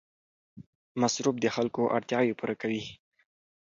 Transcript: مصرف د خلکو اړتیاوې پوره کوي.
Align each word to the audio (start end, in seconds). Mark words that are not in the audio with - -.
مصرف 1.01 1.35
د 1.41 1.45
خلکو 1.55 1.81
اړتیاوې 1.97 2.33
پوره 2.39 2.55
کوي. 2.61 2.83